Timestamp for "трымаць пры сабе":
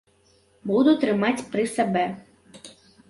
1.03-2.05